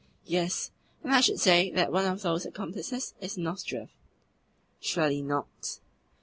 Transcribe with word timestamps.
"Yes; 0.25 0.71
and 1.03 1.13
I 1.13 1.21
should 1.21 1.39
say 1.39 1.69
that 1.73 1.91
one 1.91 2.05
of 2.07 2.23
those 2.23 2.43
accomplices 2.43 3.13
is 3.21 3.37
Nozdrev." 3.37 3.89
"Surely 4.79 5.21
not?" 5.21 5.77